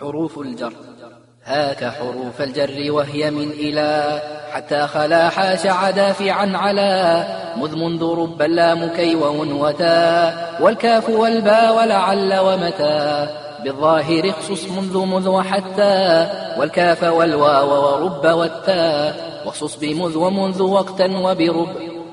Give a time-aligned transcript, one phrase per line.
[0.00, 0.72] حروف الجر.
[1.44, 4.20] هاك حروف الجر وهي من إلى.
[4.52, 7.24] حتى خلا حاش عدافعا على.
[7.56, 13.28] مذ منذ رب اللام كي وتا والكاف والباء ولعل ومتى
[13.64, 16.28] بالظاهر اخصص منذ مذ وحتى
[16.58, 21.68] والكاف والواو ورب والتاء واخصص بمذ ومنذ وقتا وبرب.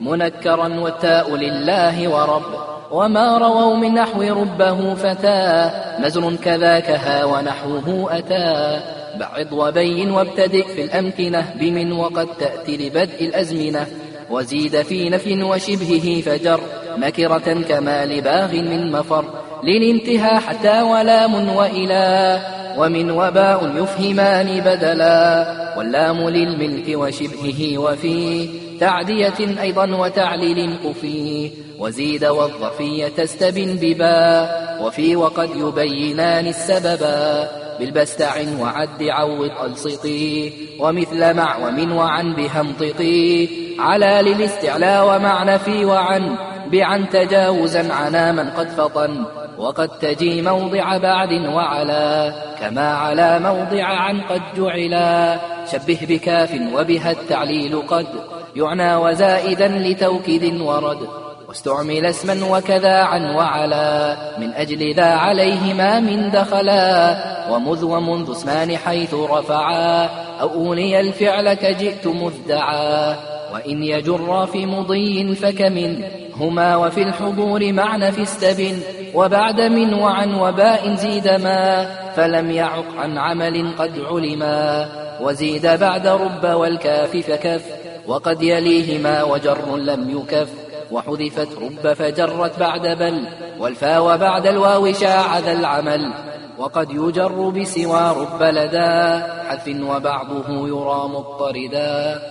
[0.00, 2.75] منكرا والتاء لله ورب.
[2.90, 8.80] وما رووا من نحو ربه فتى نزر كذاك ها ونحوه أتى
[9.20, 13.86] بعض وبين وابتدئ في الأمكنة بمن وقد تأتي لبدء الأزمنة
[14.30, 16.60] وزيد في نفي وشبهه فجر
[16.98, 19.24] نكرة كما لباغ من مفر
[19.64, 22.40] للانتهى حتى ولام وإلى
[22.78, 25.46] ومن وباء يفهمان بدلا
[25.78, 28.48] واللام للملك وشبهه وفي
[28.80, 39.50] تعدية أيضا وتعليل قفي وزيد والظرفية تستبن بباء وفي وقد يبينان السببا بالبستع وعد عوض
[39.64, 46.36] ألصقي ومثل مع ومن وعن بهمطقي على للاستعلاء ومعنى في وعن.
[46.72, 49.24] بعن تجاوزا عنا من قد فطن.
[49.58, 52.34] وقد تجي موضع بعد وعلا.
[52.60, 55.38] كما على موضع عن قد جعلا.
[55.72, 58.06] شبه بكاف وبها التعليل قد.
[58.56, 60.98] يعنى وزائدا لتوكيد ورد.
[61.48, 64.16] واستعمل اسما وكذا عن وعلا.
[64.38, 67.16] من أجل ذا عليهما من دخلا.
[67.50, 70.08] ومذ ومنذ اسمان حيث رفعا.
[70.40, 73.16] أو أولي الفعل كجئت مذدعا.
[73.54, 76.04] وإن يجر في مضي فكمن.
[76.36, 78.80] هما وفي الحضور معنى في استبن.
[79.14, 81.86] وبعد من وعن وباء زيد ما.
[82.16, 84.88] فلم يعق عن عمل قد علما.
[85.20, 87.75] وزيد بعد رب والكاف فكف.
[88.06, 90.48] وقد يليهما وجر لم يكف
[90.90, 93.26] وحذفت رب فجرت بعد بل
[93.58, 96.12] والفا وبعد الواو شاع ذا العمل.
[96.58, 102.22] وقد يجر بسوى رب لدى حذف وبعضه يرى مضطردا